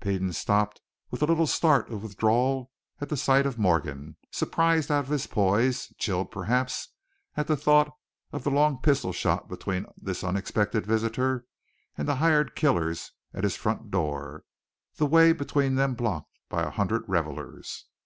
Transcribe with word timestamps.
Peden 0.00 0.32
stopped 0.32 0.80
with 1.10 1.20
a 1.20 1.26
little 1.26 1.46
start 1.46 1.90
of 1.90 2.02
withdrawal 2.02 2.70
at 3.02 3.18
sight 3.18 3.44
of 3.44 3.58
Morgan, 3.58 4.16
surprised 4.30 4.90
out 4.90 5.04
of 5.04 5.10
his 5.10 5.26
poise, 5.26 5.92
chilled, 5.98 6.30
perhaps, 6.30 6.88
at 7.36 7.48
the 7.48 7.54
thought 7.58 7.94
of 8.32 8.44
the 8.44 8.50
long 8.50 8.78
pistol 8.80 9.12
shot 9.12 9.46
between 9.46 9.84
this 10.00 10.24
unexpected 10.24 10.86
visitor 10.86 11.44
and 11.98 12.08
the 12.08 12.14
hired 12.16 12.54
killers 12.56 13.12
at 13.34 13.44
his 13.44 13.56
front 13.56 13.90
door, 13.90 14.44
the 14.96 15.04
way 15.04 15.34
between 15.34 15.74
them 15.74 15.92
blocked 15.94 16.38
by 16.48 16.62
a 16.62 16.70
hundred 16.70 17.02
revelers. 17.06 17.84